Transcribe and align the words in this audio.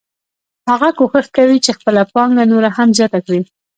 هغه 0.69 0.89
کوښښ 0.97 1.27
کوي 1.37 1.57
چې 1.65 1.71
خپله 1.77 2.01
پانګه 2.13 2.43
نوره 2.51 2.69
هم 2.77 2.89
زیاته 2.97 3.19
کړي 3.25 3.39